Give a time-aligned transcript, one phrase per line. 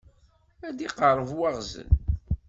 [0.67, 1.89] Ad d-iqerreb waɣzen.